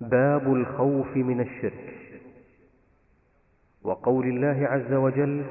[0.00, 1.94] باب الخوف من الشرك.
[3.82, 5.44] وقول الله عز وجل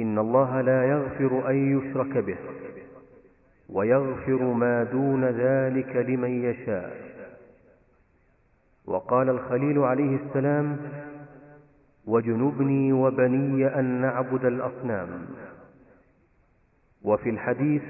[0.00, 2.36] إن الله لا يغفر أن يشرك به
[3.68, 6.96] ويغفر ما دون ذلك لمن يشاء.
[8.84, 10.78] وقال الخليل عليه السلام
[12.06, 15.26] واجنبني وبني أن نعبد الأصنام.
[17.02, 17.82] وفي الحديث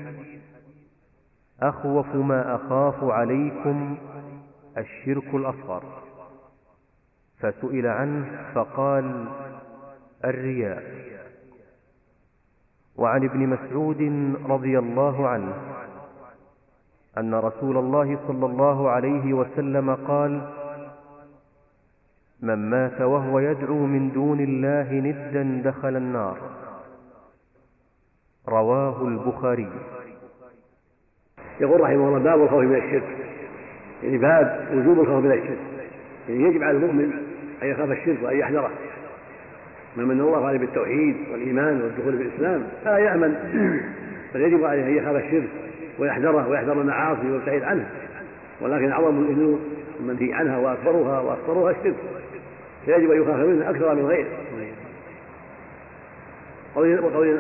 [1.60, 3.96] أخوف ما أخاف عليكم
[4.78, 5.82] الشرك الأصغر.
[7.38, 9.28] فسئل عنه فقال
[10.24, 10.82] الرياء.
[12.96, 14.00] وعن ابن مسعود
[14.48, 15.54] رضي الله عنه
[17.18, 20.52] أن رسول الله صلى الله عليه وسلم قال
[22.40, 26.38] من مات وهو يدعو من دون الله ندا دخل النار.
[28.48, 29.70] رواه البخاري.
[31.60, 33.25] يقول رحمه الله باب الخوف من الشرك.
[34.02, 35.58] يعني باب وجوب الخوف من الشرك
[36.28, 37.12] يعني يجب على المؤمن
[37.62, 38.70] أن يخاف الشرك وأن يحذره.
[39.96, 43.34] ما من الله عليه بالتوحيد والإيمان والدخول في الإسلام فلا يأمن.
[44.34, 45.48] بل يجب عليه أن يخاف الشرك
[45.98, 47.86] ويحذره ويحذر المعاصي ويبتعد عنه.
[48.60, 49.60] ولكن أعظم الذنوب
[50.00, 51.96] المنهي عنها وأكبرها واخطرها الشرك.
[52.84, 54.28] فيجب أن يخاف منه أكثر من غيره.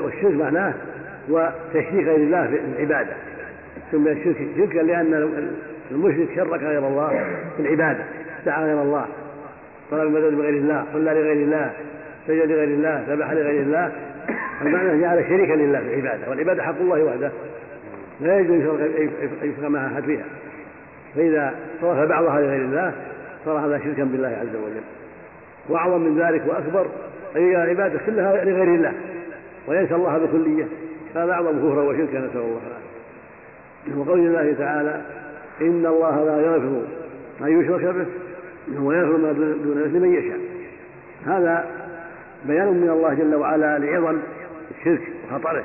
[0.02, 0.74] والشرك معناه
[1.30, 3.12] هو تشريك غير الله في العبادة.
[3.92, 5.14] سمي الشرك شركا لأن
[5.90, 7.08] المشرك شرك غير الله
[7.56, 8.04] في العبادة
[8.46, 9.06] دعا غير الله
[9.90, 11.72] طلب المدد بغير الله صلى لغير الله
[12.26, 13.92] سجد لغير الله ذبح لغير الله
[14.62, 17.30] المعنى جعل شريكا لله في العبادة والعبادة حق الله وحده
[18.20, 19.10] لا يجوز أن
[19.42, 20.24] يشرك مع احد فيها.
[21.14, 22.92] فإذا صرف بعضها لغير الله
[23.44, 24.84] صار هذا شركا بالله عز وجل.
[25.68, 26.86] وأعظم من ذلك وأكبر
[27.36, 28.92] أن يجعل العبادة كلها لغير الله
[29.68, 30.66] وينسى الله بكلية.
[31.14, 34.00] هذا أعظم كفرا وشركا نسأل الله العافية.
[34.00, 35.00] وقول الله تعالى
[35.60, 36.82] إن الله لا يغفر
[37.40, 38.06] ان يشرك به
[38.80, 40.40] ويغفر ما دون ذلك لمن يشاء.
[41.26, 41.66] هذا
[42.44, 44.18] بيان من الله جل وعلا لعظم
[44.78, 45.64] الشرك وخطره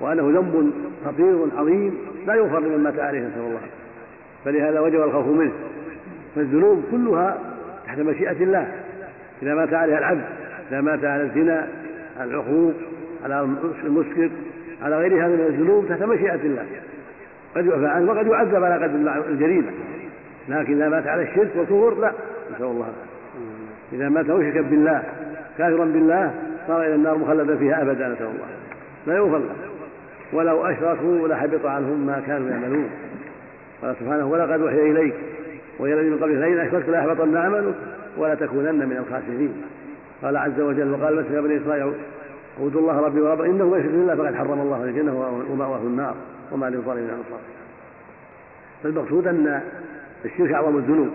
[0.00, 0.72] وأنه ذنب
[1.04, 3.60] خطير عظيم لا يغفر لمن مات عليه نسأل الله.
[4.44, 5.52] فلهذا وجب الخوف منه.
[6.34, 7.38] فالذنوب كلها
[7.86, 8.72] تحت مشيئة الله.
[9.42, 10.24] إذا مات عليها العبد
[10.70, 11.68] إذا مات على الزنا
[12.20, 12.74] على العقوق
[13.24, 13.48] على
[13.84, 14.30] المسكر
[14.82, 16.66] على غيرها من الذنوب تحت مشيئة الله.
[17.56, 19.70] قد يعفى عنه وقد يعذب على قدر الجريمة.
[20.48, 22.12] لكن إذا مات على الشرك والكفر لا
[22.54, 22.86] نسأل الله
[23.92, 25.02] إذا مات مشركا بالله
[25.58, 26.34] كافرا بالله
[26.66, 28.46] صار إلى النار مخلدا فيها أبدا نسأل الله
[29.06, 29.42] لا يغفر
[30.32, 32.90] ولو أشركوا لحبط عنهم ما كانوا يعملون.
[33.82, 35.14] قال سبحانه ولقد أوحي إليك
[35.78, 37.74] وإلى الذين من قبلك لئن أشركت ليحبطن عملك
[38.16, 39.62] ولا تكونن من الخاسرين.
[40.22, 41.92] قال عز وجل وقال مثل بني إسرائيل
[42.60, 46.14] اعبدوا الله ربي ورب إنه من يشرك بالله فقد حرم الله الجنه ومأواه النار
[46.52, 47.40] وما للظالمين من أنصار.
[48.82, 49.62] فالمقصود أن
[50.24, 51.10] الشرك أعظم الذنوب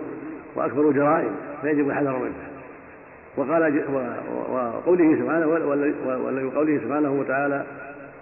[0.56, 2.34] وأكبر الجرائم فيجب الحذر منه
[3.36, 3.84] وقال
[4.52, 7.64] وقوله سبحانه وقوله سبحانه وتعالى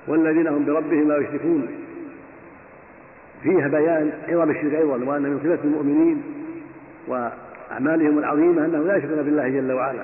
[0.07, 1.69] والذين هم بربهم لا يشركون.
[3.43, 6.23] فيها بيان عظم الشرك أيضا وأن من صفة المؤمنين
[7.09, 10.03] وأعمالهم العظيمة أنهم لا يشركون بالله جل وعلا.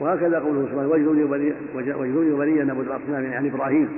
[0.00, 3.88] وهكذا قوله سبحانه واجنوني وبني نعبد الاصنام يعني إبراهيم.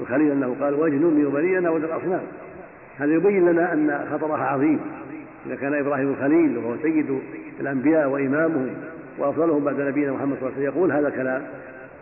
[0.00, 2.22] الخليل أنه قال واجنوني وبني ان نعبد الاصنام
[2.98, 4.80] هذا يبين لنا أن خطرها عظيم.
[5.46, 7.18] إذا كان إبراهيم الخليل وهو سيد
[7.60, 8.74] الأنبياء وإمامهم
[9.18, 11.42] وأفضلهم بعد نبينا محمد صلى الله عليه وسلم يقول هذا الكلام.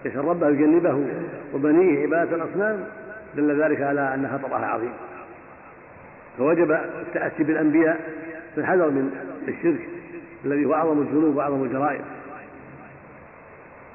[0.04, 1.06] يسأل ربه يجنبه
[1.54, 2.84] وبنيه عبادة الأصنام
[3.36, 4.92] دل ذلك على أن خطرها عظيم.
[6.38, 8.00] فوجب التأسي بالأنبياء
[8.54, 9.10] في الحذر من
[9.48, 9.88] الشرك
[10.44, 12.02] الذي هو أعظم الذنوب وأعظم الجرائم.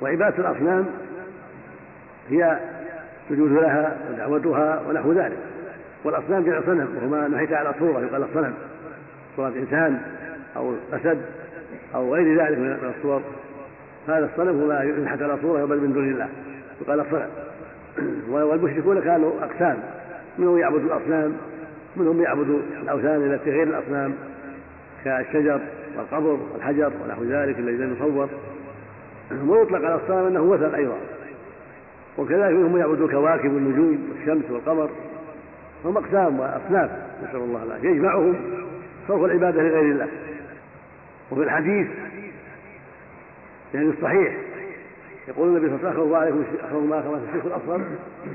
[0.01, 0.85] وعبادة الأصنام
[2.29, 2.59] هي
[3.29, 5.37] سجود لها ودعوتها ونحو ذلك.
[6.03, 8.53] والأصنام جمع صنم وهو ما نحيت على صورة يقال الصنم.
[9.35, 10.01] صورة إنسان
[10.57, 11.21] أو أسد
[11.95, 13.21] أو غير ذلك من الصور.
[14.07, 16.29] هذا الصنم هو ما ينحت على صورة يقبل من دون الله
[16.81, 17.29] يقال الصنم.
[18.31, 19.77] والمشركون كانوا أقسام.
[20.37, 21.33] منهم يعبد الأصنام
[21.95, 24.13] منهم يعبد الأوثان التي غير الأصنام
[25.05, 25.59] كالشجر
[25.97, 28.29] والقبر والحجر ونحو ذلك الذي لم يصور.
[29.31, 30.97] ويطلق على الصنم أنه وثن أيضا.
[32.17, 34.89] وكذلك منهم يعبدوا الكواكب والنجوم والشمس والقمر.
[35.85, 36.91] هم أقسام وأصناف
[37.23, 37.89] نسأل الله العافية.
[37.89, 38.35] يجمعهم
[39.07, 40.07] صرف العبادة لغير الله.
[41.31, 41.87] وفي الحديث
[43.73, 44.37] يعني الصحيح
[45.27, 47.81] يقول النبي صلى الله عليه وسلم اخوف ما اخوف الشرك الأصغر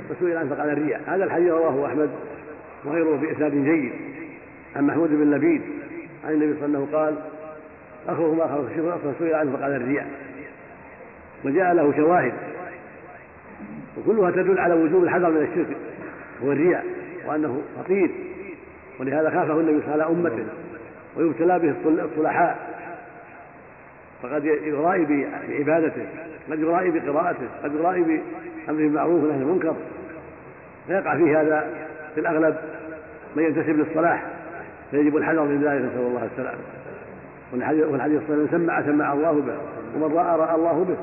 [0.09, 1.03] فسئل عنه فقال الرياء.
[1.07, 2.11] هذا الحديث رواه أحمد
[2.85, 3.93] وغيره بإسناد جيد.
[4.77, 5.63] عن محمود بن لبيد
[6.25, 7.15] عن النبي صلى الله عليه وسلم قال
[8.09, 10.07] اخوف ما اخوف الشرك الأصغر سئل عنه فقال الرياء.
[11.45, 12.33] وجاء له شواهد.
[13.99, 15.77] وكلها تدل على وجوب الحذر من الشرك
[16.45, 16.85] هو الرياء
[17.27, 18.11] وأنه خطير.
[19.01, 20.45] ولهذا خافه النبي صلى الله على أمته
[21.17, 21.75] ويبتلى به
[22.05, 22.73] الصلحاء.
[24.23, 26.07] فقد يرائي بعبادته
[26.51, 29.75] قد يرائي بقراءته قد يرائي بأمر بالمعروف ونهي المنكر.
[30.87, 31.67] فيقع فيه هذا
[32.15, 32.57] في الأغلب
[33.37, 34.27] من ينتسب للصلاح
[34.91, 36.59] فيجب الحذر من ذلك نسأل الله السلامة.
[37.91, 39.57] والحديث الصحيح من سمع سمع الله به
[39.97, 40.97] ومن رأى رأى الله به.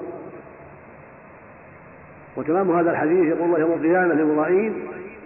[2.39, 4.73] وتمام هذا الحديث يقول الله يوم القيامة للمرائين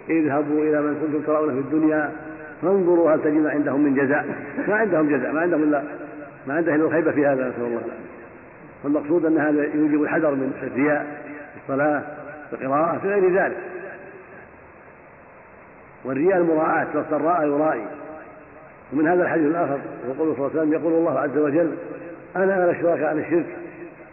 [0.08, 2.12] اذهبوا إلى من كنتم ترون في الدنيا
[2.62, 4.26] فانظروا هل تجد عندهم من جزاء.
[4.68, 5.82] ما عندهم جزاء ما عندهم إلا
[6.46, 7.82] ما عنده إلا الخيبة في هذا نسأل الله.
[8.84, 11.06] والمقصود أن هذا يوجب الحذر من الرياء
[11.54, 12.02] في الصلاة
[12.50, 13.56] في القراءة في غير ذلك.
[16.04, 17.86] والرياء المراعاة والسراء يرائي.
[18.92, 19.78] ومن هذا الحديث الآخر
[20.08, 21.70] يقول صلى الله عليه وسلم يقول الله عز وجل
[22.36, 23.46] أنا أنا الشركاء عن الشرك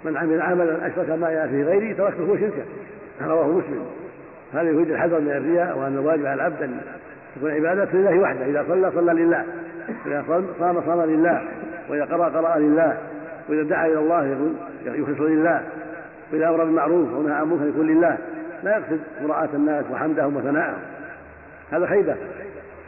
[0.06, 2.64] من عمل عملا أشرك ما فيه غيري تركته شركا
[3.22, 3.86] رواه مسلم.
[4.54, 6.82] هذا يفيد الحذر من الرياء وأن الواجب على العبد أن
[7.36, 8.46] تكون عبادته لله وحده.
[8.46, 9.46] إذا صلى صلى لله.
[10.06, 10.24] إذا
[10.60, 11.42] صام صام لله.
[11.90, 12.98] وإذا قرأ قرأ لله.
[13.50, 14.52] وإذا دعا إلى الله
[14.86, 15.62] يخلص لله.
[16.34, 18.18] وإذا أمر بالمعروف ونهى عن المنكر يكون لله.
[18.64, 20.82] لا يقصد مراعاة الناس وحمدهم وثناءهم.
[21.72, 22.16] هذا خيبة.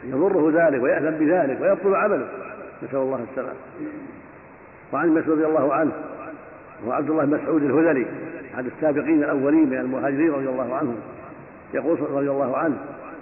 [0.04, 2.26] يضره ذلك ويأثم بذلك ويبطل عمله.
[2.82, 3.58] نسأل الله السلامة.
[4.92, 5.92] وعن مسعود رضي الله عنه
[6.84, 8.06] وهو عبد الله مسعود الهذلي
[8.54, 10.96] أحد السابقين الأولين من المهاجرين رضي الله عنهم.
[11.74, 12.76] يقول رضي الله عنه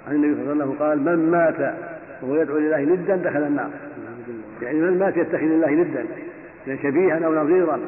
[0.09, 1.75] عن النبي صلى الله عليه وسلم قال من مات
[2.23, 3.71] وهو يدعو لله ندا دخل النار.
[4.63, 6.05] يعني من مات يتخذ لله ندا
[6.67, 7.79] يعني شبيها أو نظيرا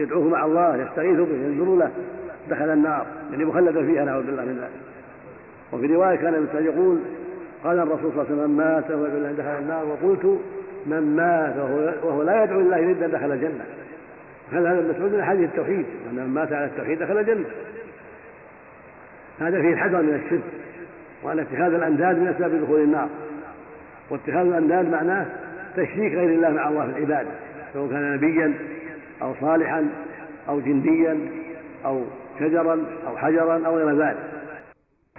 [0.00, 1.90] يدعوه مع الله يستغيث به ينظر له
[2.50, 3.06] دخل النار.
[3.32, 4.82] يعني مخلدا فيها نعوذ بالله من ذلك.
[5.72, 6.98] وفي رواية كان ابن يقول
[7.64, 9.84] قال الرسول صلى الله عليه وسلم من مات وهو دخل النار.
[9.86, 10.40] وقلت
[10.86, 11.56] من مات
[12.04, 13.64] وهو لا يدعو لله ندا دخل الجنة.
[14.52, 17.44] هل هذا المسعود من حديث التوحيد؟ من مات على التوحيد دخل الجنة.
[19.40, 20.42] هذا فيه الحذر من الشرك
[21.22, 23.08] وأن اتخاذ الأنداد من أسباب دخول النار.
[24.10, 25.26] واتخاذ الأنداد معناه
[25.76, 27.30] تشريك غير الله مع الله في العباده
[27.72, 28.54] سواء كان نبيا
[29.22, 29.88] أو صالحا
[30.48, 31.18] أو جنديا
[31.84, 32.04] أو
[32.40, 34.16] شجرا أو حجرا أو غير ذلك.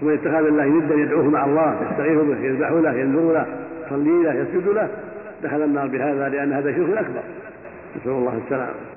[0.01, 3.47] ثم اتخاذ الله ندا يدعوه مع الله يستغيث به يذبح له ينذر له
[3.85, 4.89] يصلي له يسجد له.
[5.43, 7.23] دخل النار بهذا لأن هذا شرك أكبر.
[7.95, 8.92] نسأل الله السلامة.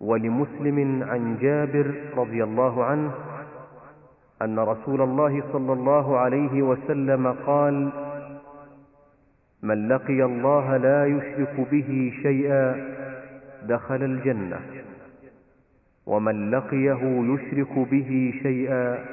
[0.00, 3.10] ولمسلم عن جابر رضي الله عنه
[4.42, 7.88] أن رسول الله صلى الله عليه وسلم قال
[9.62, 12.86] من لقي الله لا يشرك به شيئا
[13.62, 14.60] دخل الجنة
[16.06, 17.02] ومن لقيه
[17.34, 19.04] يشرك به شيئا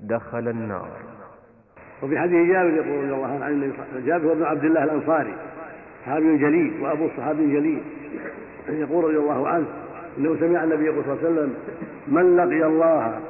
[0.00, 0.88] دخل النار.
[2.02, 3.72] وفي حديث جابر يقول رضي الله عنه
[4.06, 5.34] جابر بن عبد الله الأنصاري
[6.06, 7.82] صحابي جليل وأبو صحابي جليل
[8.68, 9.66] يقول رضي الله عنه
[10.18, 11.54] إنه سمع النبي صلى الله عليه وسلم
[12.08, 13.20] من لقي الله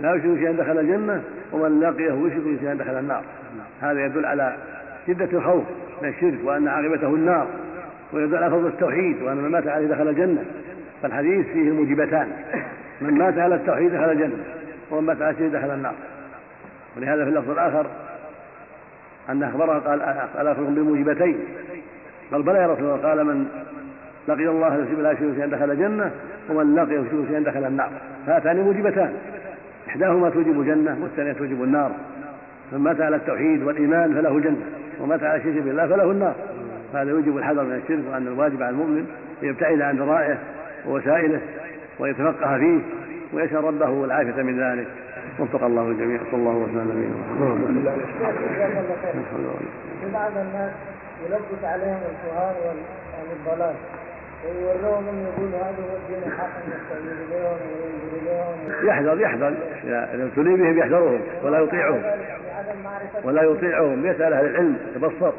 [0.00, 1.22] لا يشرك شيئا دخل الجنة
[1.52, 3.22] ومن لقيه يشرك شيئا دخل النار.
[3.80, 4.56] هذا يدل على
[5.06, 5.64] شدة الخوف
[6.02, 7.46] من الشرك وأن عاقبته النار
[8.12, 10.44] ويدل على فضل التوحيد وأن من مات عليه دخل الجنة.
[11.02, 12.28] فالحديث فيه موجبتان
[13.00, 14.44] من مات على التوحيد دخل الجنة
[14.90, 15.94] ومن مات على الشرك دخل النار.
[16.96, 17.86] ولهذا في اللفظ الآخر
[19.28, 21.38] أن أخبره قال الا أخبركم بموجبتين
[22.32, 23.46] قال بلى يا رسول الله قال من
[24.28, 26.10] لقي الله لا يشرك شيئا دخل الجنة
[26.50, 27.90] ومن لقي يشرك شيئا دخل النار.
[28.26, 29.12] هاتان موجبتان.
[29.88, 31.90] إحداهما توجب الجنة والثانية توجب النار.
[32.72, 34.66] من مات على التوحيد والإيمان فله الجنة
[35.00, 36.34] ومات على الشرك بالله فله النار.
[36.92, 39.06] فهذا يوجب الحذر من الشرك وأن الواجب على المؤمن
[39.42, 40.38] أن يبتعد عن ذرائعه
[40.88, 41.40] ووسائله
[41.98, 42.80] ويتفقه فيه
[43.32, 44.86] ويسأل ربه العافيه من ذلك.
[45.38, 46.20] وفق الله الجميع.
[46.30, 47.84] صلى الله وسلم على نبينا محمد.
[50.12, 50.72] بعض الناس
[51.26, 52.54] يلبس عليهم الكهان
[53.30, 53.74] والضلال.
[58.84, 59.54] يحذر يحذر.
[59.84, 62.02] إذا ابتلي بهم يحذرهم ولا يطيعهم.
[63.24, 64.06] ولا يطيعهم.
[64.06, 65.32] يسأل أهل العلم يتبصر.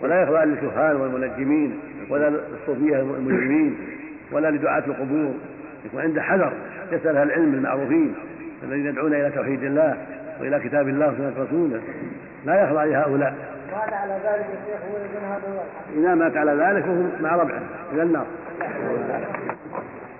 [0.00, 3.78] ولا يخضع للكهان والمنجمين ولا للصوفية المجرمين
[4.32, 5.34] ولا لدعاة القبور.
[5.84, 6.52] يكون عنده حذر.
[6.92, 8.14] يسأل أهل العلم المعروفين
[8.62, 9.96] الذين يدعون إلى توحيد الله
[10.40, 11.80] وإلى كتاب الله وسنة رسوله.
[12.44, 13.34] لا يخضع لهؤلاء.
[13.72, 14.96] مات على ذلك الشيخ هو
[15.32, 15.60] هذا هو
[16.00, 18.26] إذا مات على ذلك فهو مع ربعه إلى النار.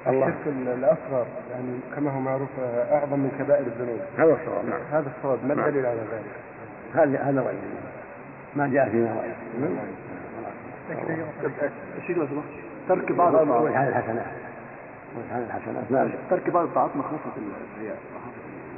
[0.06, 0.26] الله.
[0.26, 2.48] الشرك الأصغر يعني كما هو معروف
[2.92, 4.00] أعظم من كبائر الذنوب.
[4.18, 4.80] هذا الصواب نعم.
[4.92, 6.32] هذا الصواب ما الدليل على ذلك؟
[6.94, 7.58] هذا هذا رأيي.
[8.56, 9.32] ما جاء فيما رايي
[11.98, 12.46] الشيخ لو سمحت
[12.88, 14.24] ترك بعض الحسنات.
[15.36, 15.90] الحسنات.
[15.90, 17.30] نعم ترك بعض الطاعات مخافه
[17.76, 17.96] الرياء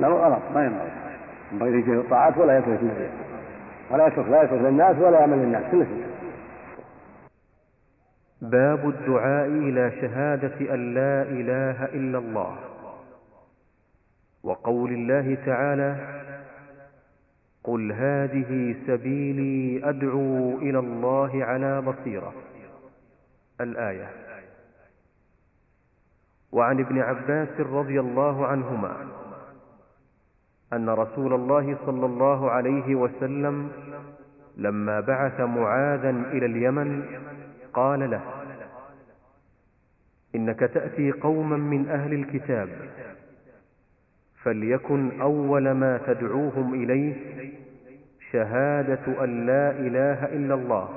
[0.00, 0.90] لا غلط ما ينبغي.
[1.52, 3.12] ينبغي يجي الطاعات ولا يترك الرياء
[3.90, 5.86] ولا يترك لا يترك للناس ولا يعمل للناس كله
[8.42, 12.56] باب الدعاء إلى شهادة أن لا إله إلا الله
[14.42, 16.20] وقول الله تعالى
[17.64, 22.32] قل هذه سبيلي أدعو إلى الله على بصيرة.
[23.60, 24.08] الآية.
[26.52, 28.96] وعن ابن عباس رضي الله عنهما
[30.72, 33.70] أن رسول الله صلى الله عليه وسلم
[34.56, 37.02] لما بعث معاذا إلى اليمن
[37.72, 38.20] قال له
[40.34, 42.68] إنك تأتي قوما من أهل الكتاب
[44.42, 47.14] فليكن أول ما تدعوهم إليه
[48.32, 50.88] شهادة أن لا إله إلا الله.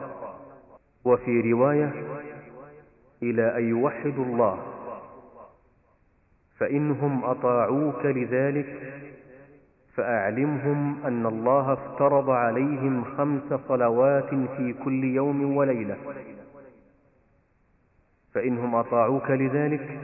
[1.06, 1.92] وفي رواية
[3.24, 4.60] إلى أن يوحدوا الله
[6.58, 8.94] فإنهم أطاعوك لذلك
[9.95, 15.97] فأعلمهم أن الله افترض عليهم خمس صلوات في كل يوم وليلة.
[18.33, 20.00] فإنهم أطاعوك لذلك.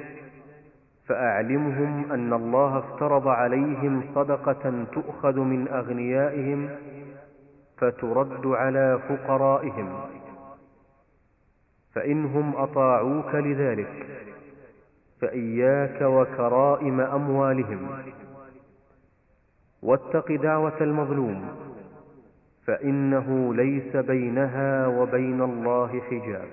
[1.06, 6.70] فأعلمهم أن الله افترض عليهم صدقة تؤخذ من أغنيائهم
[7.78, 10.02] فترد على فقرائهم.
[11.96, 14.06] فإنهم أطاعوك لذلك.
[15.22, 17.88] فإياك وكرائم أموالهم.
[19.84, 21.70] واتق دعوة المظلوم
[22.68, 26.50] فإنه ليس بينها وبين الله حجاب.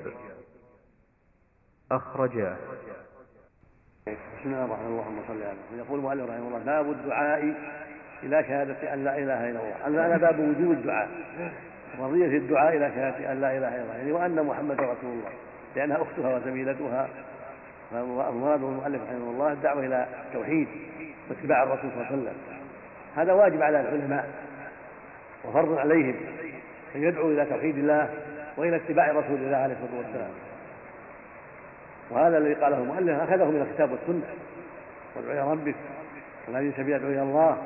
[1.92, 2.56] أخرجاه.
[4.06, 7.54] بسم الله الرحمن الرحيم اللهم صل على يقول المؤلف رحمه الله باب الدعاء
[8.23, 9.87] إلى شهادة أن لا إله إلا الله.
[9.87, 11.09] المعنى باب وجوب الدعاء؟
[11.99, 15.30] فرضية الدعاء إلى شهادة أن لا إله إلا الله يعني وأن محمدا رسول الله
[15.76, 17.09] لأنها أختها وزميلتها.
[17.90, 20.68] فالمراد المؤلف رحمه الله الدعوة إلى التوحيد
[21.30, 22.55] واتباع الرسول صلى الله عليه وسلم.
[23.16, 24.28] هذا واجب على العلماء
[25.44, 26.14] وفرض عليهم
[26.96, 28.08] أن يدعوا إلى توحيد الله
[28.56, 30.30] وإلى اتباع رسول الله عليه الصلاة والسلام.
[32.11, 34.26] وهذا الذي قاله المؤلف أخذه من الكتاب والسنة.
[35.16, 35.75] وادعو إلى ربك
[36.49, 37.56] والذي سبيل أدعو إلى الله.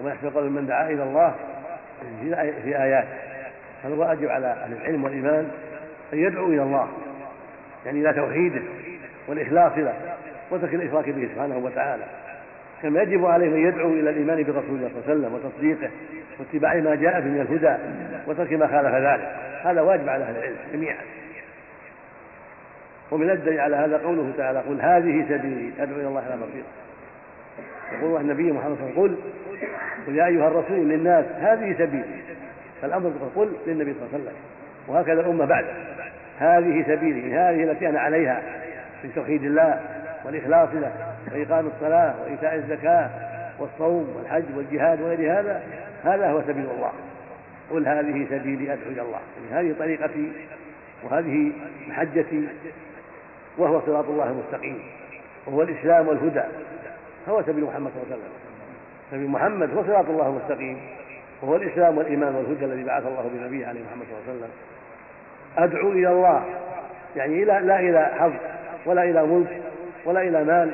[0.00, 1.34] وما يحسن قول من دعا إلى الله
[2.64, 3.06] في آيات.
[3.84, 5.50] هذا واجب على أهل العلم والإيمان
[6.12, 6.88] أن يدعوا إلى الله
[7.86, 8.62] يعني إلى توحيده
[9.28, 9.94] والإخلاص له
[10.50, 12.04] وترك الإشراك به سبحانه وتعالى.
[12.82, 15.90] كما يجب عليه أن يدعو إلى الإيمان برسول الله صلى الله عليه وسلم وتصديقه
[16.38, 17.76] واتباع ما جاء به من الهدى
[18.26, 19.36] وترك ما خالف ذلك.
[19.62, 21.02] هذا واجب على أهل العلم جميعا.
[23.10, 26.64] ومن الدليل على هذا قوله تعالى قل هذه سبيلي أدعو إلى الله على بصيره
[27.92, 29.18] يقول النبي محمد صلى الله عليه وسلم
[30.06, 32.04] قل يا أيها الرسول للناس هذه سبيلي.
[32.82, 34.34] فالأمر قل للنبي صلى الله عليه وسلم.
[34.88, 35.72] وهكذا الأمة بعده
[36.38, 38.42] هذه سبيلي هذه التي أنا عليها
[39.02, 39.80] في توحيد الله
[40.24, 41.07] والإخلاص له.
[41.32, 43.10] وإقام الصلاة وإيتاء الزكاة
[43.58, 45.62] والصوم والحج والجهاد وغير هذا
[46.04, 46.92] هذا هو سبيل الله.
[47.70, 49.20] قل هذه سبيلي أدعو إلى الله.
[49.50, 50.32] يعني هذه طريقتي
[51.04, 51.52] وهذه
[51.88, 52.48] محجتي
[53.58, 54.82] وهو صراط الله المستقيم.
[55.46, 56.42] وهو الإسلام والهدى.
[57.28, 58.32] هو سبيل محمد صلى الله عليه وسلم.
[59.10, 60.78] سبيل محمد هو صراط الله المستقيم.
[61.42, 64.50] وهو الإسلام والإيمان والهدى الذي بعث الله بنبيه عليه محمد صلى الله عليه وسلم.
[65.58, 66.44] أدعو إلى الله.
[67.16, 68.32] يعني لا, لا إلى حظ
[68.86, 69.60] ولا إلى ملك
[70.04, 70.70] ولا إلى مال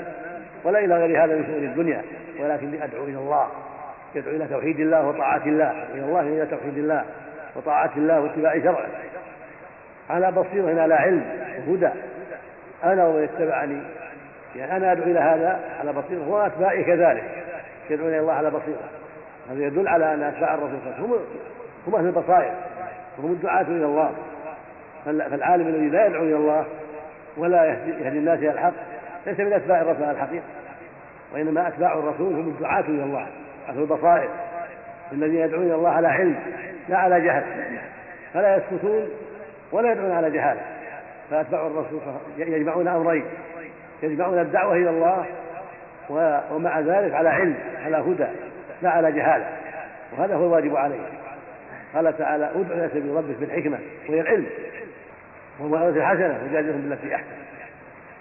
[0.64, 2.02] ولا إلى غير هذا من شؤون الدنيا.
[2.40, 3.48] ولكن أدعو إلى الله.
[4.14, 5.70] يدعو إلى توحيد الله وطاعة الله.
[5.94, 7.04] إلى الله إلى توحيد الله
[7.56, 8.86] وطاعة الله واتباع شرعه.
[10.10, 11.24] على بصيرة على علم
[11.68, 11.88] وهدى.
[12.84, 13.82] أنا ومن اتبعني
[14.56, 17.24] يعني أنا أدعو إلى هذا على بصيرة وأتباعي كذلك.
[17.90, 18.88] يدعون إلى الله على بصيرة.
[19.50, 21.26] هذا يدل على أن أتباع الرسول صلى الله عليه وسلم
[21.86, 22.52] هم أهل البصائر.
[23.18, 24.12] وهم الدعاة إلى الله.
[25.04, 26.64] فالعالم الذي لا يدعو إلى الله
[27.36, 28.72] ولا يهدي الناس إلى الحق
[29.26, 30.44] ليس من أتباع الرسول على الحقيقة
[31.34, 33.26] وإنما أتباع الرسول هم الدعاة إلى الله
[33.68, 34.28] أهل البصائر
[35.12, 36.36] الذين يدعون إلى الله على علم
[36.88, 37.44] لا على جهل.
[38.34, 39.08] فلا يسكتون
[39.72, 40.60] ولا يدعون على جهاله
[41.30, 42.00] فأتباع الرسول
[42.38, 43.24] يجمعون أمرين
[44.02, 45.26] يجمعون الدعوة إلى الله
[46.50, 48.26] ومع ذلك على علم على هدى
[48.82, 49.46] لا على جهالة
[50.12, 51.00] وهذا هو الواجب عليه.
[51.94, 53.78] قال تعالى ادع إلى سبيل ربك بالحكمة
[54.08, 54.46] وهي العلم
[55.60, 57.43] والموعظة الحسنة وجادلهم بالتي أحسن.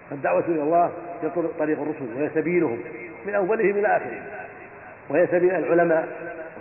[0.09, 0.91] فالدعوة إلى الله
[1.23, 1.29] هي
[1.59, 2.79] طريق الرسل وهي سبيلهم
[3.25, 4.21] من أولهم إلى آخرهم.
[5.09, 6.07] وهي سبيل العلماء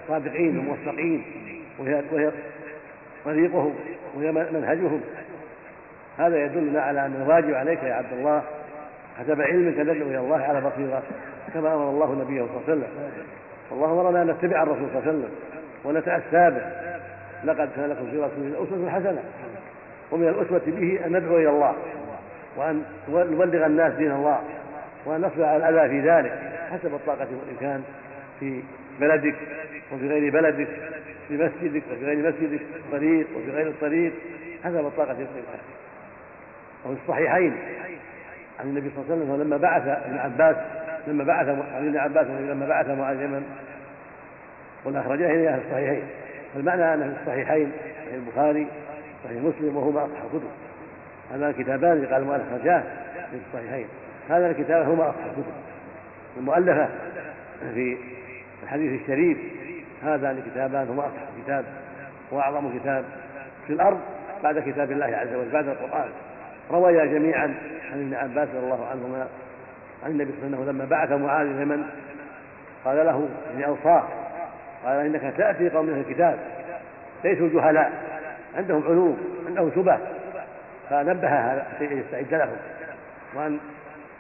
[0.02, 1.24] الصادقين الموفقين
[1.78, 2.30] وهي وهي
[3.24, 3.74] طريقهم
[4.14, 5.00] وهي منهجهم.
[6.18, 8.42] هذا يدلنا على أن الواجب عليك يا عبد الله
[9.18, 11.02] حسب علمك تدعو إلى الله على بصيرة
[11.54, 12.88] كما أمر الله نبيه صلى الله عليه وسلم.
[13.70, 15.30] والله أمرنا أن نتبع الرسول صلى الله عليه وسلم
[15.84, 16.62] ونتأسى به.
[17.44, 19.22] لقد كان لكم في رسول الله أسوة حسنة.
[20.10, 21.74] ومن الأسوة به أن ندعو إلى الله.
[22.56, 24.40] وأن نبلغ الناس دين الله
[25.04, 26.38] وأن نصبر على الأذى في ذلك
[26.70, 27.82] حسب الطاقة والإمكان
[28.40, 28.62] في
[29.00, 29.34] بلدك
[29.92, 30.68] وفي غير بلدك
[31.28, 34.12] في مسجدك وفي غير مسجدك في الطريق وفي غير الطريق
[34.64, 35.60] حسب الطاقة والإمكان.
[36.84, 37.56] وفي الصحيحين
[38.60, 40.56] عن النبي صلى الله عليه وسلم لما بعث ابن عباس
[41.06, 43.42] لما بعث ابن عباس لما بعث معاذ اليمن
[44.84, 46.02] والأخرجين في الصحيحين.
[46.54, 47.72] فالمعنى أن في الصحيحين
[48.06, 48.66] صحيح البخاري
[49.24, 50.50] صحيح مسلم وهما أصح الكتب.
[51.32, 52.82] هذا الكتابان اللي قال المؤلف خرجاه
[53.30, 53.86] في الصحيحين.
[54.28, 55.52] هذا الكتاب هما أصح الكتب
[56.36, 56.88] المؤلفة
[57.74, 57.96] في
[58.62, 59.38] الحديث الشريف.
[60.02, 61.64] هذان الكتابان هما أصح كتاب
[62.30, 63.04] وأعظم كتاب
[63.66, 64.00] في الأرض
[64.42, 66.08] بعد كتاب الله عز وجل بعد القرآن.
[66.70, 67.54] رويا جميعا
[67.92, 69.26] عن ابن عباس رضي الله عنهما
[70.04, 71.84] عن النبي صلى الله عليه وسلم لما بعث معاذ اليمن
[72.84, 74.04] قال له يعني أوصاه
[74.84, 76.38] قال إنك تأتي قوم من الكتاب
[77.24, 77.92] ليسوا جهلاء
[78.56, 79.98] عندهم علوم عندهم شبه.
[80.90, 82.56] فنبه هذا يستعد لهم
[83.34, 83.58] وأن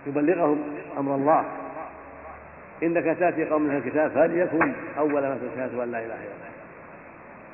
[0.06, 0.64] يبلغهم
[0.98, 1.44] أمر الله.
[2.82, 6.52] إنك تأتي قوم من الكتاب فليكن أول ما تشهد أن لا إله إلا الله.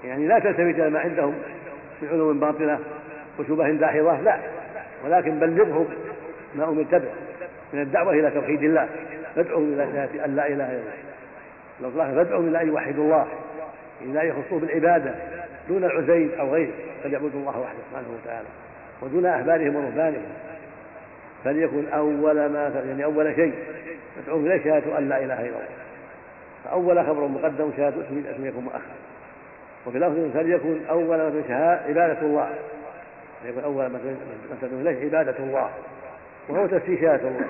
[0.04, 1.34] يعني لا تلتفت إلى ما عندهم
[2.02, 2.78] من علوم باطلة
[3.38, 4.38] وشبه داحضة لا.
[5.04, 5.88] ولكن بلغهم
[6.54, 7.08] ما أمرت به
[7.72, 8.88] من الدعوة إلى توحيد الله
[9.34, 10.92] فادعوهم إلى شهادة أن لا إله إلا الله.
[11.80, 13.26] لو الله فادعوهم إلى أن يوحدوا الله
[14.00, 15.14] إلى أن يخصوه بالعبادة
[15.68, 16.72] دون العزيز أو غيره
[17.02, 18.48] فليعبدوا الله وحده سبحانه وتعالى.
[19.02, 20.22] ودون أحبارهم ورهبانهم.
[21.44, 23.54] فليكن أول ما يعني أول شيء.
[24.16, 25.68] تدعوهم إليه شهادة أن لا إله إلا الله.
[26.64, 27.96] فأول خبر مقدم شهادة
[28.34, 28.80] اسم يكون مؤخر
[29.86, 32.50] وفي لفظ فليكن أول ما عبادة الله.
[33.42, 33.98] فيكون أول ما
[34.60, 35.70] تدعو إليه عبادة الله.
[36.48, 37.46] وهو تفسير شهادة الله.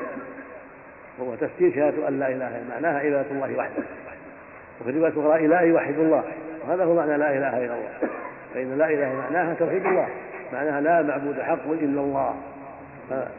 [1.18, 3.82] وهو تفسير شهادة أن لا إله إلا معناها عبادة الله وحده.
[4.80, 6.24] وفي رواية أخرى إله يوحد الله.
[6.64, 8.10] وهذا هو معنى لا إله إلا الله.
[8.54, 10.08] فإن لا إله معناها توحيد الله.
[10.52, 12.34] معناها لا معبود حق إلا الله.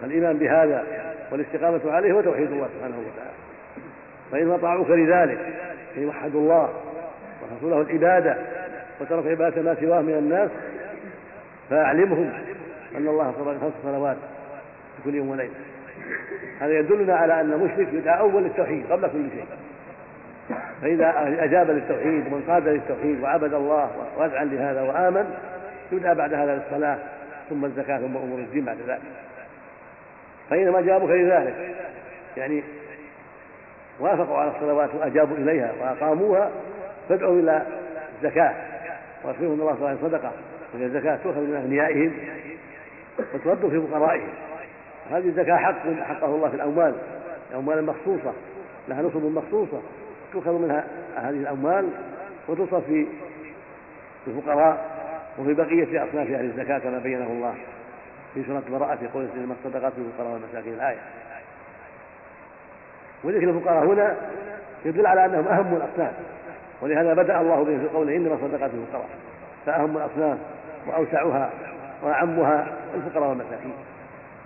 [0.01, 0.83] فالإيمان بهذا
[1.31, 3.31] والاستقامة عليه هو توحيد الله سبحانه وتعالى.
[4.31, 5.39] فإن أطاعوك لذلك
[5.97, 6.69] أن يوحدوا الله
[7.41, 8.37] ورسوله العبادة
[9.01, 10.49] وترك عبادة ما سواه من الناس
[11.69, 12.31] فأعلمهم
[12.97, 14.17] أن الله فرض خمس صلوات
[14.97, 15.53] في كل يوم وليلة.
[16.59, 19.45] هذا يدلنا على أن المشرك يدعى أول للتوحيد قبل كل شيء.
[20.81, 21.13] فإذا
[21.43, 25.33] أجاب للتوحيد وانقاد للتوحيد وعبد الله وأذعن لهذا وآمن
[25.91, 26.97] يدعى بعد هذا للصلاة
[27.49, 29.01] ثم الزكاة ثم أمور الدين بعد ذلك.
[30.49, 31.75] فإنما أجابوك لذلك.
[32.37, 32.63] يعني
[33.99, 36.49] وافقوا على الصلوات وأجابوا إليها وأقاموها
[37.09, 37.65] فادعوا إلى
[38.17, 38.55] الزكاة.
[39.23, 40.31] وأخبرهم أن الله تعالى صدقة.
[40.73, 42.13] وهي الزكاة تؤخذ من أغنيائهم
[43.33, 44.29] وترد في فقرائهم.
[45.11, 46.95] هذه الزكاة حق حقه الله في الأموال.
[47.55, 48.33] أموال مخصوصة
[48.87, 49.81] لها نصب مخصوصة.
[50.33, 50.83] تؤخذ منها
[51.15, 51.89] هذه الأموال
[52.47, 53.05] وتصرف في
[54.27, 54.88] الفقراء.
[55.39, 57.53] وفي بقية أصناف أهل الزكاة كما بينه الله
[58.33, 60.97] في سورة البراءة في قول إنما الصدقات للفقراء والمساكين الآية.
[63.23, 64.15] وذكر الفقراء هنا
[64.85, 66.11] يدل على أنهم أهم الأصناف
[66.81, 69.09] ولهذا بدأ الله به في قوله إنما الصدقات للفقراء
[69.65, 70.37] فأهم الأصناف
[70.87, 71.49] وأوسعها
[72.03, 73.73] وأعمها الفقراء والمساكين.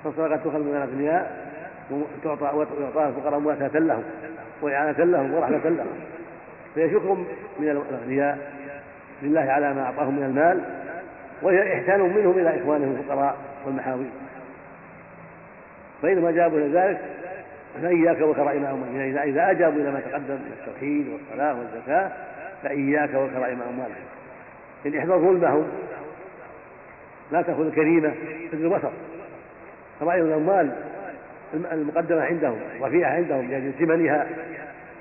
[0.03, 1.49] فالصدقات تؤخذ من الأغنياء
[1.91, 4.03] وتعطى ويعطاها الفقراء مواساة لهم
[4.61, 5.87] وإعانة لهم ورحمة لهم.
[6.75, 7.13] فهي شكر
[7.59, 8.37] من الأغنياء
[9.21, 10.82] لله على ما أعطاهم من المال
[11.43, 14.05] وهي إحسان منهم إلى إخوانهم الفقراء والمحاوي
[16.01, 16.99] فإنما جابوا إلى ذلك
[17.81, 22.11] فإياك وكرائم أموالهم يعني إذا أجابوا إلى ما تقدم من التوحيد والصلاة والزكاة
[22.63, 24.05] فإياك وكرائم أموالهم.
[24.85, 25.67] إن احذر ظلمهم
[27.31, 28.11] لا تأخذ الكريمة
[28.51, 28.91] في الوسط
[29.99, 30.71] كرائم الأموال
[31.53, 34.27] المقدمة عندهم رفيعة عندهم يعني ثمنها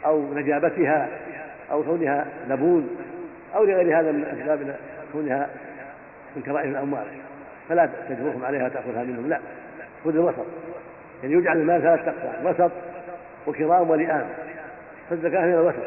[0.07, 1.09] أو نجابتها
[1.70, 2.85] أو كونها نبوذ
[3.55, 4.76] أو لغير هذا من أسباب
[5.12, 5.50] كونها
[6.37, 7.05] من كرائم الأموال.
[7.68, 9.40] فلا تجبرهم عليها وتأخذها منهم لا.
[10.05, 10.47] خذ الوسط.
[11.23, 12.73] يعني يجعل المال ثلاث أقسام وسط
[13.47, 14.29] وكرام ولئام.
[15.11, 15.83] فالزكاة من الوسط.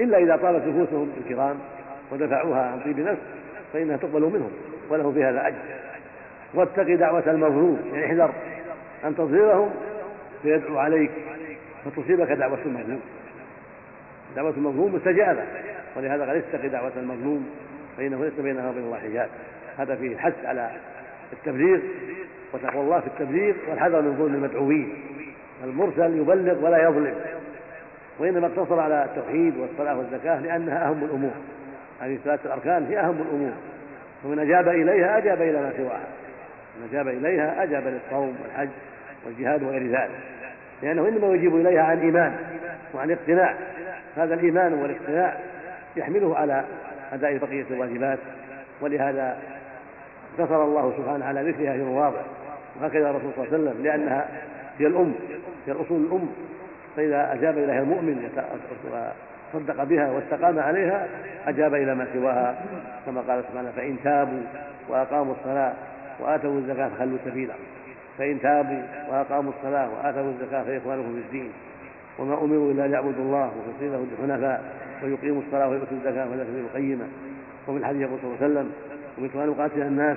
[0.00, 1.56] إلا إذا طالت نفوسهم بالكرام
[2.12, 3.20] ودفعوها عن طيب نفس
[3.72, 4.50] فإنها تقبل منهم
[4.90, 5.56] وله في هذا أجر.
[6.54, 8.32] واتق دعوة المظلوم يعني احذر
[9.04, 9.70] أن تظهرهم
[10.42, 11.10] فيدعو عليك
[11.84, 13.00] فتصيبك دعوة المظلوم.
[14.36, 15.42] دعوة المظلوم مستجابة
[15.96, 17.50] ولهذا قال اتق دعوة المظلوم
[17.96, 19.28] فإنه ليس بينها وبين الله حجاب.
[19.78, 20.70] هذا فيه الحث على
[21.32, 21.80] التبليغ
[22.52, 24.94] وتقوى الله في التبليغ والحذر من ظلم المدعوين.
[25.64, 27.14] المرسل يبلغ ولا يظلم
[28.18, 31.32] وإنما اقتصر على التوحيد والصلاة والزكاة لأنها أهم الأمور.
[32.00, 33.52] هذه ثلاثة الأركان هي أهم الأمور.
[34.24, 36.06] ومن أجاب إليها أجاب إلى ما سواها.
[36.80, 38.68] من أجاب إليها أجاب للصوم والحج
[39.26, 40.20] والجهاد وغير ذلك.
[40.82, 42.36] لأنه إنما يجيب إليها عن إيمان
[42.94, 43.54] وعن اقتناع
[44.16, 45.36] هذا الإيمان والاقتناع
[45.96, 46.64] يحمله على
[47.12, 48.18] أداء بقية الواجبات.
[48.80, 49.36] ولهذا
[50.38, 52.20] اقتصر الله سبحانه على ذكرها في مواضع
[52.80, 54.28] وهكذا الرسول صلى الله عليه وسلم لأنها
[54.78, 55.14] هي الأم
[55.66, 56.28] هي الأصول الأم.
[56.96, 58.28] فإذا أجاب إليها المؤمن
[59.54, 61.08] وصدق بها واستقام عليها
[61.46, 62.62] أجاب إلى ما سواها.
[63.06, 64.42] كما قال سبحانه فإن تابوا
[64.88, 65.72] وأقاموا الصلاة
[66.20, 67.54] وآتوا الزكاة فخلوا سبيلا.
[68.18, 71.52] فإن تابوا وأقاموا الصلاة وآتوا الزكاة فإخوانكم في الدين.
[72.18, 74.62] وما أمروا إلا ان يعبدوا الله مخلصين له حنفاء
[75.02, 77.04] ويقيموا الصلاة ويؤتوا الزكاة وذلك سبيل القيمة.
[77.68, 78.72] وفي الحديث يقول صلى الله عليه وسلم
[79.22, 80.16] امرت ان اقاتل الناس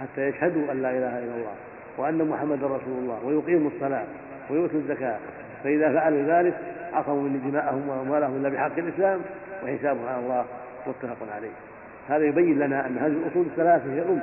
[0.00, 1.54] حتى يشهدوا أن لا إله إلا الله
[1.98, 4.04] وأن محمدا رسول الله ويقيموا الصلاة
[4.50, 5.16] ويؤتوا الزكاة.
[5.64, 6.54] فإذا فعلوا ذلك
[6.92, 9.20] عصموا من دماءهم وأموالهم إلا بحق الإسلام
[9.64, 10.44] وحسابهم على الله
[10.86, 11.50] متفق عليه.
[12.08, 14.20] هذا يبين لنا أن هذه الأصول الثلاثة هي الأم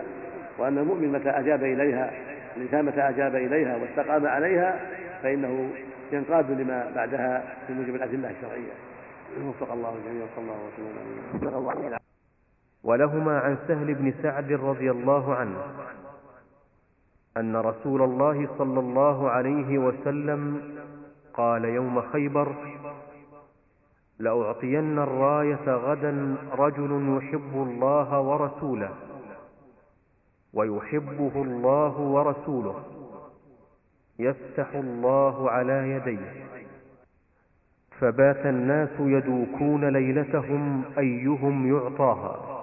[0.58, 2.12] وأن المؤمن متى أجاب إليها
[2.58, 4.80] الإنسان متى أجاب إليها واستقام عليها
[5.24, 5.70] فإنه
[6.12, 8.74] ينقاد لما بعدها في موجب الأدلة الشرعية.
[9.48, 12.02] وفق الله الجميع وصلى الله وسلم على
[12.84, 15.58] ولهما عن سهل بن سعد رضي الله عنه
[17.38, 20.62] أن رسول الله صلى الله عليه وسلم
[21.34, 22.56] قال يوم خيبر
[24.20, 28.90] لأعطين الراية غدا رجل يحب الله ورسوله
[30.54, 32.84] ويحبه الله ورسوله
[34.20, 36.46] يفتح الله على يديه.
[38.00, 42.61] فبات الناس يدوكون ليلتهم أيهم يعطاها.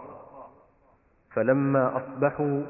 [1.39, 2.63] فلما أصبحوا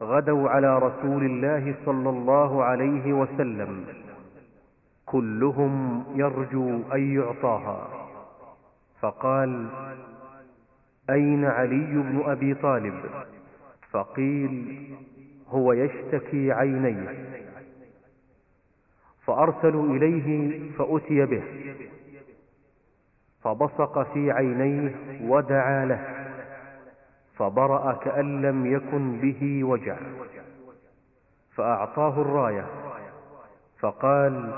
[0.00, 3.84] غدوا على رسول الله صلى الله عليه وسلم.
[5.06, 7.88] كلهم يرجو أن يعطاها.
[9.00, 9.66] فقال
[11.10, 12.94] أين علي بن أبي طالب؟
[13.90, 14.84] فقيل
[15.48, 17.28] هو يشتكي عينيه.
[19.24, 21.42] فأرسلوا إليه فأتي به.
[23.42, 26.17] فبصق في عينيه ودعا له.
[27.38, 29.96] فبرأ كأن لم يكن به وجع.
[31.54, 32.66] فأعطاه الراية
[33.80, 34.52] فقال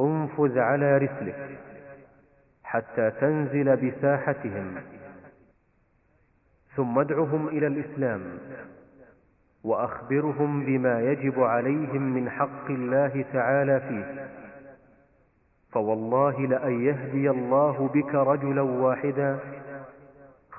[0.00, 1.58] انفذ على رسلك
[2.64, 4.74] حتى تنزل بساحتهم
[6.76, 8.20] ثم ادعهم إلى الإسلام
[9.64, 14.28] وأخبرهم بما يجب عليهم من حق الله تعالى فيه.
[15.72, 19.38] فوالله لأن يهدي الله بك رجلا واحدا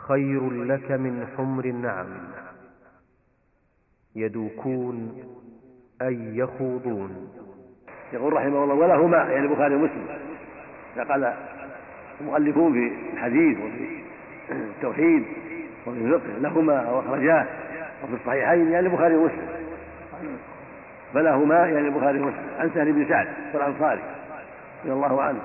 [0.10, 2.08] خير لك من حمر النعم.
[4.16, 5.24] يدوكون
[6.02, 7.32] أي يخوضون.
[8.14, 10.08] يقول رحمه الله ولهما يعني البخاري ومسلم.
[11.10, 11.34] قال
[12.22, 14.02] المؤلفون في الحديث وفي
[14.52, 15.24] التوحيد
[15.88, 17.46] وفي الفقه لهما وأخرجاه
[18.04, 19.50] وفي الصحيحين يعني البخاري ومسلم.
[21.14, 22.50] فلهما يعني البخاري ومسلم.
[22.60, 24.02] عن سهل بن سعد والانصاري
[24.84, 25.40] رضي الله عنه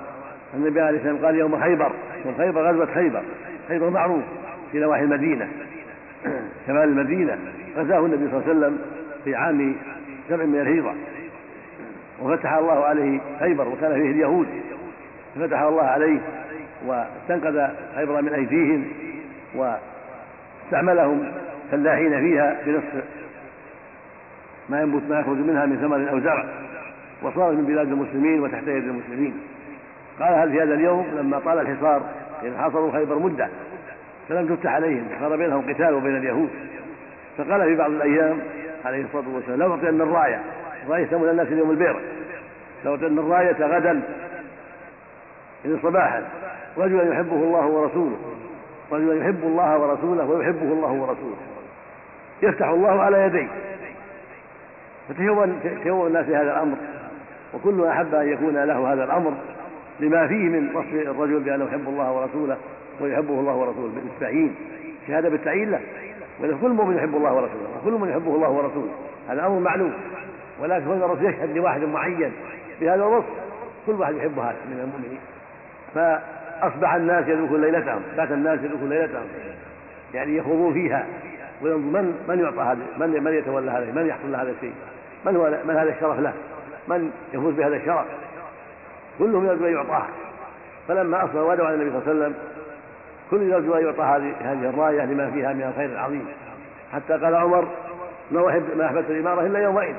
[0.53, 1.91] النبي عليه الصلاه والسلام قال يوم خيبر
[2.25, 3.23] يوم خيبر غزوة خيبر
[3.67, 4.23] خيبر معروف.
[4.71, 5.47] في نواحي المدينة.
[6.67, 7.37] شمال المدينة.
[7.77, 8.79] غزاه النبي صلى الله عليه وسلم
[9.23, 9.75] في عام
[10.29, 10.95] سبع من الهجرة.
[12.21, 14.47] وفتح الله عليه خيبر وكان فيه اليهود.
[15.35, 16.19] ففتح الله عليه
[16.85, 18.85] واستنقذ خيبر من أيديهم
[19.55, 21.31] واستعملهم
[21.71, 23.03] فلاحين فيها بنصف
[24.69, 26.45] ما ينبت ما يخرج منها من ثمر أو زرع.
[27.21, 29.33] وصارت من بلاد المسلمين وتحت يد المسلمين.
[30.19, 32.01] قال هل في هذا اليوم؟ لما طال الحصار
[32.43, 33.49] يعني حاصروا خيبر مدة.
[34.29, 36.49] فلم تفتح عليهم صار بينهم قتال وبين اليهود.
[37.37, 38.39] فقال في بعض الأيام
[38.85, 40.41] عليه الصلاة والسلام لو اعطينا الراية
[40.85, 41.99] الراية يسمونها الناس اليوم البير
[42.85, 44.01] لو اعطينا الراية غدا
[45.65, 46.23] يعني صباحا.
[46.77, 48.17] رجلا يحبه الله ورسوله
[48.91, 51.35] رجلا يحب الله ورسوله ويحبه الله ورسوله.
[52.41, 53.47] يفتح الله على يديه.
[55.09, 56.77] فتهون تهون الناس هذا الأمر
[57.53, 59.33] وكل أحب أن يكون له هذا الأمر
[59.99, 62.57] لما فيه من وصف الرجل بأنه يحب الله ورسوله.
[63.01, 64.55] ويحبه الله ورسوله بالتعيين.
[65.07, 65.79] شهادة بالتعيين له
[66.39, 68.91] ولكن كل مؤمن يحب الله ورسوله وكل من يحبه الله ورسوله.
[69.29, 69.93] هذا أمر معلوم.
[70.61, 72.31] ولكن هنا الرسول يشهد لواحد معين
[72.81, 73.25] بهذا الوصف.
[73.87, 75.19] كل واحد يحب هذا من المؤمنين.
[75.95, 79.25] فأصبح الناس يدركون ليلتهم بات الناس يدركون ليلتهم.
[80.13, 81.05] يعني يخوضون فيها.
[81.61, 84.73] وينظر من من يعطى هذا من من يتولى هذا؟ من يحصل له هذا الشيء؟
[85.25, 86.33] من هو من هذا الشرف له؟
[86.87, 88.05] من يفوز بهذا الشرف؟
[89.19, 90.05] كلهم يرجو أن يعطاه.
[90.87, 92.35] فلما أصبح ودعوا على النبي صلى الله عليه وسلم
[93.31, 94.03] كل يرجو ان يعطى
[94.41, 96.25] هذه الراية لما فيها من الخير العظيم.
[96.93, 97.67] حتى قال عمر
[98.31, 99.95] ما احب ما أحببت الإمارة إلا يومئذ.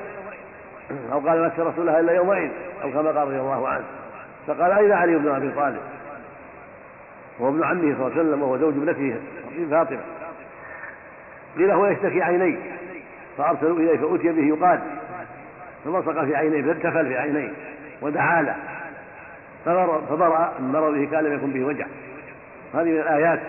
[1.11, 2.49] أو قال ما رسول الله إلا يومئذ.
[2.83, 3.83] أو كما قال رضي الله عنه.
[4.47, 5.79] فقال أين علي بن أبي طالب؟
[7.39, 9.15] وهو ابن عمه صلى الله عليه وسلم وهو زوج ابنته
[9.71, 9.99] فاطمة.
[11.57, 12.57] قيل هو يشتكي عينيه
[13.37, 14.79] فأرسلوا إليه فأتي به يقاد
[15.85, 17.51] فلصق في عينيه فارتفل في عينيه
[18.01, 18.55] ودعا له.
[20.09, 21.85] فبرأ من مرضه كان لم يكن به وجع.
[22.73, 23.39] هذه من الآيات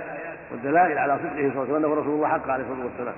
[0.53, 3.15] والدلائل على صدقه صلى الله عليه وسلم وأنه رسول الله حق عليه الصلاة والسلام.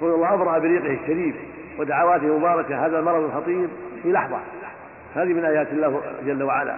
[0.00, 1.34] يقول الله أبرأ بريقه الشريف
[1.78, 3.68] ودعواته المباركة هذا المرض الخطير
[4.02, 4.38] في لحظة.
[5.14, 6.76] هذه من آيات الله جل وعلا.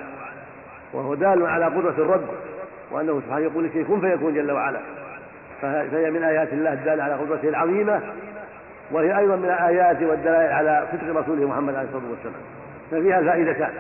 [0.93, 2.29] وهو دال على قدرة الرب
[2.91, 4.81] وأنه سبحانه يقول لشيء كن فيكون جل وعلا.
[5.63, 8.01] فهي من آيات الله الدالة على قدرته العظيمة
[8.91, 12.43] وهي أيضا من الآيات والدلائل على صدق رسوله محمد عليه الصلاة والسلام.
[12.91, 13.73] ففيها الفائدتان.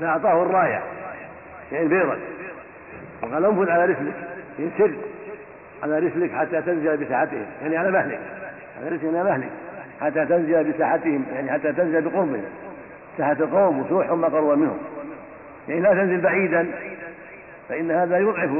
[0.00, 0.82] فأعطاه الراية
[1.72, 2.16] يعني بيضا.
[3.24, 4.14] وقال انفذ على رسلك
[4.58, 4.94] ينسر
[5.82, 8.20] على رسلك حتى تنزل بساحتهم يعني على مهلك
[8.80, 9.50] على رسلك على مهلك
[10.00, 12.42] حتى تنزل بساحتهم يعني حتى تنزل بقربهم
[13.18, 14.78] ساحة القوم وسوحهم ما قرب منهم.
[15.68, 16.66] يعني لا تنزل بعيدا
[17.68, 18.50] فإن هذا يضعف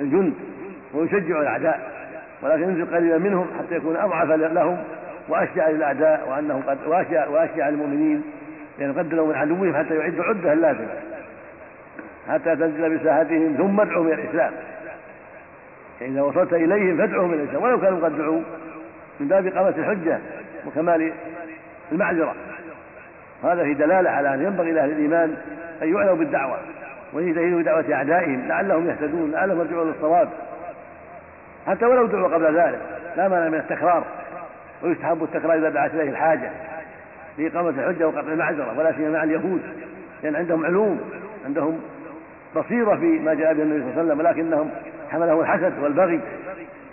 [0.00, 0.34] الجند
[0.94, 1.92] ويشجع الأعداء
[2.42, 4.78] ولكن انزل قريبا منهم حتى يكون أضعف لهم
[5.28, 7.68] وأشجع للأعداء وأنهم قد وأشجع وأشجع
[8.78, 11.11] لأن قد من عدوهم حتى يعدوا عدة اللازمة
[12.32, 14.52] حتى تنزل بساحتهم ثم ادعوا من الإسلام.
[16.00, 17.62] يعني إذا وصلت إليهم فادعوهم من الإسلام.
[17.62, 18.40] ولو كانوا قد دعوا
[19.20, 20.18] من باب إقامة الحجة
[20.66, 21.12] وكمال
[21.92, 22.34] المعذرة.
[23.44, 25.36] هذا في دلالة على أن ينبغي لأهل الإيمان
[25.82, 26.58] أن يعنوا بالدعوة
[27.12, 30.28] ويجتهدوا بدعوة أعدائهم لعلهم يهتدون لعلهم يرجعون للصواب.
[31.66, 32.80] حتى ولو دعوا قبل ذلك
[33.16, 34.04] لا مانع من التكرار
[34.82, 36.50] ويستحب التكرار إذا دعت إليه الحاجة
[37.38, 39.60] لإقامة الحجة وقطع المعذرة ولا سيما مع اليهود
[40.22, 41.00] لأن عندهم علوم
[41.46, 41.80] عندهم
[42.56, 44.70] بصيرة في ما جاء به النبي صلى الله عليه وسلم ولكنهم
[45.10, 46.20] حملهم الحسد والبغي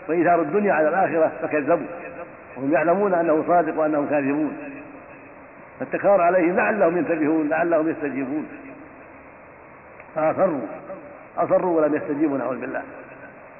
[0.09, 1.87] وإيثار الدنيا على الآخرة فكذبوا.
[2.57, 4.57] وهم يعلمون أنه صادق وأنهم كاذبون.
[5.79, 8.47] فالتكرار عليهم لعلهم ينتبهون لعلهم يستجيبون.
[10.15, 10.61] فأصروا
[11.37, 12.81] أصروا ولم يستجيبوا نعوذ بالله.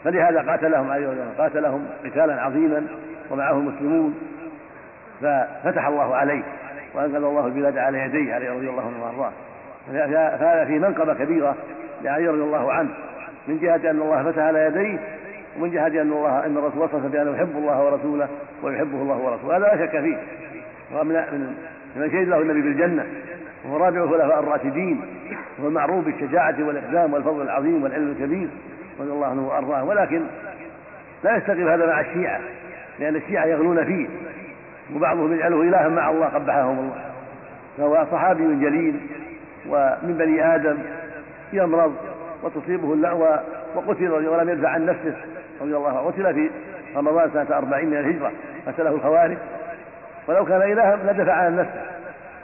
[0.04, 2.88] فلهذا قاتلهم عليه وسلم قاتلهم قتالا عظيما
[3.32, 4.20] ومعه المسلمون
[5.22, 6.44] ففتح الله عليه
[6.94, 9.32] وأنقذ الله البلاد على يديه عليه رضي الله عنه وأرضاه.
[9.88, 11.56] فهذا فيه منقبة كبيرة.
[12.04, 12.90] لعلي رضي الله عنه
[13.48, 15.00] من جهة أن الله فتح على يديه
[15.58, 18.28] ومن جهة أن الله أن الرسول وصف بأنه يحب الله ورسوله
[18.64, 19.58] ويحبه الله ورسوله.
[19.58, 20.18] هذا لا شك فيه.
[20.94, 21.56] ومن من
[21.96, 23.06] من شهد له النبي بالجنة.
[23.66, 25.02] وهو رابع الخلفاء الراشدين.
[25.60, 28.48] وهو معروف بالشجاعة والاقدام والفضل العظيم والعلم الكبير
[29.00, 29.84] رضي الله عنه وأرضاه.
[29.84, 30.22] ولكن
[31.24, 32.40] لا يستقيم هذا مع الشيعة
[33.00, 34.08] لأن الشيعة يغلون فيه.
[34.96, 37.06] وبعضهم يجعله إلها مع الله قبحهم الله.
[37.78, 39.00] فهو صحابي جليل
[39.70, 40.78] ومن بني آدم
[41.54, 41.96] يمرض
[42.44, 43.40] وتصيبه اللأوى
[43.76, 45.16] وقتل ولم يدفع عن نفسه
[45.62, 46.08] رضي الله عنه.
[46.08, 46.50] قتل في
[46.96, 48.32] رمضان سنة أربعين من الهجرة
[48.68, 49.38] قتله الخوارج.
[50.28, 51.82] ولو كان إلها لدفع عن نفسه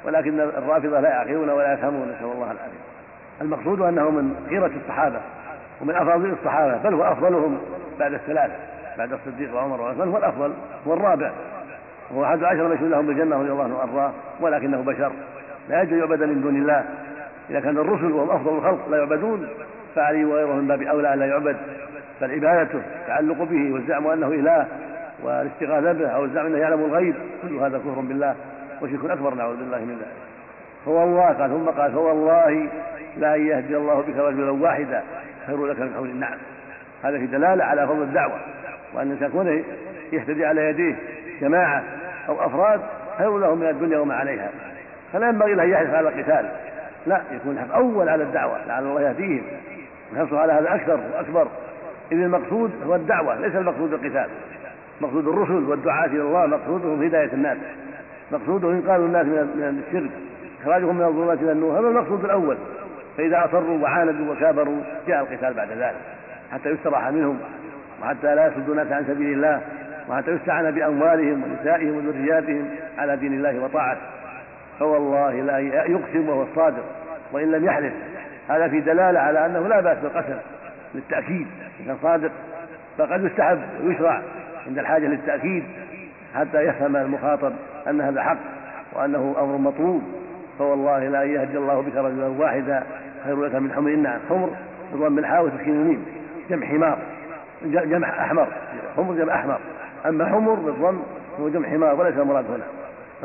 [0.06, 2.86] ولكن الرافضة لا يعقلون ولا يفهمون نسأل الله العافية.
[3.42, 5.20] المقصود أنه من خيرة الصحابة
[5.82, 7.58] ومن أفاضل الصحابة بل هو أفضلهم
[8.00, 8.54] بعد الثلاثة
[8.98, 10.54] بعد الصديق وعمر وعثمان هو الأفضل
[10.88, 11.32] هو الرابع.
[12.12, 15.12] وهو أحد عشر مشهور لهم بالجنة رضي الله عنه وأرضاه ولكنه بشر.
[15.70, 16.86] لا يجوز يعبد من دون الله.
[17.50, 19.48] إذا كان الرسل وهم أفضل الخلق لا يعبدون
[19.96, 21.58] فعلي وغيره من باب أولى أن لا يعبد
[22.22, 24.68] بل عبادته التعلق به والزعم أنه إله
[25.24, 28.36] والاستغاثة به أو الزعم أنه يعلم الغيب كل هذا كفر بالله
[28.82, 30.26] وشرك أكبر نعوذ بالله من ذلك.
[30.86, 32.70] فوالله قال ثم قال فوالله
[33.18, 35.04] لا أن يهدي الله بك رجلا واحدا
[35.48, 36.38] خير لك من حول النعم.
[37.04, 38.40] هذا في دلالة على فضل الدعوة
[38.94, 39.64] وأن الإنسان
[40.12, 40.96] يهتدي على يديه
[41.42, 41.84] جماعة
[42.30, 42.82] أو أفراد
[43.18, 44.50] خير له من الدنيا وما عليها.
[45.14, 46.50] فلا ينبغي له أن يحرص على القتال.
[47.06, 49.44] لا يكون حرص أول على الدعوة لعل الله يهديهم.
[50.14, 51.48] الحرص على هذا أكثر وأكبر.
[52.12, 54.28] إذ المقصود هو الدعوة ليس المقصود القتال.
[55.02, 57.58] مقصود الرسل والدعاة إلى الله مقصودهم هداية الناس.
[58.32, 60.12] مقصودهم إنقاذ الناس من الشرك.
[60.62, 61.80] إخراجهم من الظلمات إلى النور.
[61.80, 62.58] هذا المقصود الأول.
[63.18, 66.02] فإذا أصروا وعاندوا وكابروا جاء القتال بعد ذلك.
[66.52, 67.40] حتى يستراح منهم
[68.02, 69.62] وحتى لا يصدوا الناس عن سبيل الله
[70.10, 74.15] وحتى يستعان بأموالهم ونسائهم وذرياتهم على دين الله وطاعته.
[74.80, 76.84] فوالله لا يقسم وهو الصادق
[77.32, 77.94] وإن لم يحلف.
[78.50, 80.38] هذا في دلالة على أنه لا بأس بالقسم
[80.96, 81.48] للتأكيد.
[81.80, 82.32] إن كان صادق
[82.98, 84.22] فقد يستحب ويشرع
[84.68, 85.64] عند الحاجة للتأكيد
[86.36, 87.54] حتى يفهم المخاطب
[87.88, 88.38] أن هذا حق
[88.94, 90.04] وأنه أمر مطلوب.
[90.60, 92.84] فوالله لا يهدي الله بك رجلا واحدا
[93.24, 93.90] خير لك من حمر.
[93.90, 94.50] النعم حمر
[94.94, 96.06] بضم الحاء وتسكين الميم
[96.50, 96.98] جمع حمار
[97.66, 98.48] جمع أحمر.
[98.98, 99.60] حمر جمع أحمر.
[100.06, 101.00] أما حمر بالضم
[101.40, 102.64] هو جمع حمار وليس المراد هنا.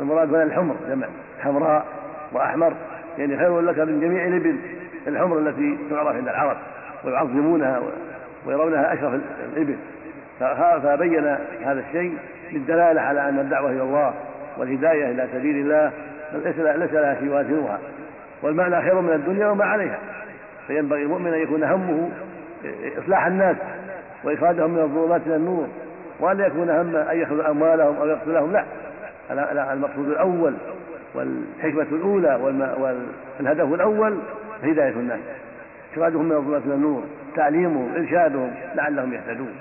[0.01, 1.07] المراد هنا الحمر جمع
[1.39, 1.85] حمراء
[2.33, 2.73] وأحمر
[3.17, 4.55] يعني خير لك من جميع الإبل
[5.07, 6.57] الحمر التي تعرف عند العرب
[7.03, 7.81] ويعظمونها
[8.45, 9.21] ويرونها أشرف
[9.53, 9.75] الإبل.
[10.83, 11.25] فبين
[11.63, 12.17] هذا الشيء
[12.51, 14.13] للدلالة على أن الدعوة إلى الله
[14.57, 15.91] والهداية إلى سبيل الله
[16.33, 17.79] ليس ليس لها يوازنها
[18.41, 19.99] والمعنى خير من الدنيا وما عليها.
[20.67, 22.09] فينبغي المؤمن أن يكون همه
[23.03, 23.55] إصلاح الناس
[24.23, 25.67] وإخراجهم من الظلمات إلى النور
[26.19, 28.65] وأن يكون همه أن يأخذ أموالهم أو يقتلهم لا.
[29.73, 30.53] المقصود الأول
[31.15, 32.39] والحكمة الأولى
[33.39, 34.17] والهدف الأول
[34.63, 35.19] هداية الناس.
[35.93, 37.03] إخراجهم من الظلمات إلى النور
[37.35, 39.51] تعليمهم إرشادهم لعلهم يهتدون.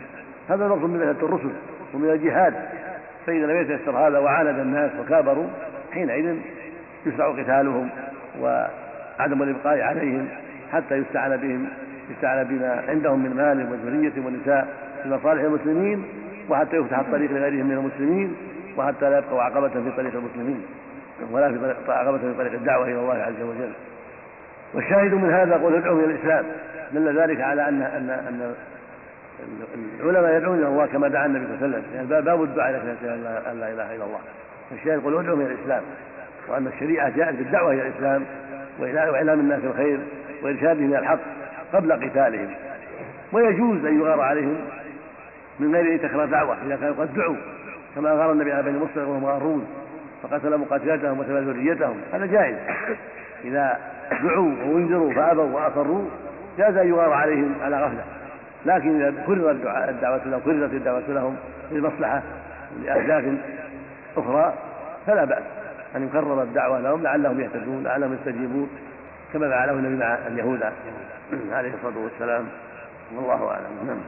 [0.49, 1.51] هذا المقصود من الرسل
[1.95, 2.55] ومن الجهاد.
[3.27, 5.47] فإذا لم يتيسر هذا وعاند الناس وكابروا
[5.93, 6.37] حينئذ
[7.07, 7.89] يشرع قتالهم
[8.41, 10.29] وعدم الإبقاء عليهم
[10.73, 11.69] حتى يستعان بهم
[12.11, 14.69] يستعان بما عندهم من مال وذرية ونساء
[15.05, 16.05] لمصالح المسلمين
[16.49, 18.37] وحتى يفتح الطريق لغيرهم من المسلمين.
[18.77, 20.67] وحتى لا يبقوا عقبة في طريق المسلمين
[21.31, 23.73] ولا في عقبة في طريق الدعوة إلى الله عز وجل.
[24.75, 26.45] والشاهد من هذا قول ادعو إلى الإسلام
[26.93, 28.55] دل ذلك على ان ان أن
[30.01, 31.95] العلماء يدعون إلى الله كما دعا النبي صلى الله عليه وسلم.
[31.95, 32.79] يعني باب الدعاء إلى
[33.51, 34.19] ان لا اله الا الله.
[34.73, 35.83] الشاهد يقول ادعو إلى الإسلام.
[36.49, 38.25] وأن الشريعة جاءت بالدعوة إلى الإسلام
[38.79, 39.99] وإعلام الناس الخير
[40.43, 41.19] وإرشادهم إلى الحق
[41.73, 42.49] قبل قتالهم.
[43.33, 44.57] ويجوز أن يغار عليهم
[45.61, 46.57] من غير إن تكره دعوة.
[46.67, 47.37] إذا كانوا قد دعوا
[47.95, 49.67] كما غار النبي على بني مصر وهم غارون
[50.23, 52.57] فقتل مقاتلتهم وتبع ذريتهم هذا جائز.
[53.45, 53.79] إذا
[54.23, 56.05] دعوا وأنذروا فأبوا وأصروا
[56.59, 58.05] جاز أن يغار عليهم على غفلة.
[58.67, 61.37] لكن إذا كرر الدعوة لهم كررت الدعوة لهم
[61.71, 62.23] للمصلحه
[62.85, 63.25] لاهداف
[64.17, 64.55] أخرى
[65.07, 65.43] فلا بأس
[65.97, 68.69] أن يكرر الدعوة لهم لعلهم يهتدون لعلهم يستجيبون
[69.33, 70.63] كما فعله النبي مع اليهود
[71.53, 72.45] عليه الصلاة والسلام.
[73.17, 73.87] والله أعلم.
[73.87, 74.01] نعم.